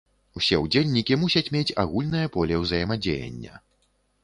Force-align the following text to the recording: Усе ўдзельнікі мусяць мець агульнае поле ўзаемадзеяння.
Усе 0.39 0.55
ўдзельнікі 0.61 1.17
мусяць 1.25 1.43
мець 1.57 1.75
агульнае 1.85 2.25
поле 2.39 2.59
ўзаемадзеяння. 2.65 3.63